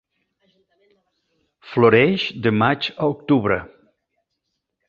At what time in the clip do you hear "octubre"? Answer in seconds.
3.15-3.63